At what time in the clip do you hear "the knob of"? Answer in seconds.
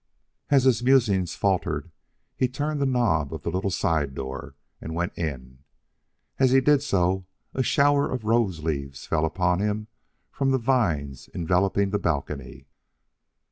2.81-3.43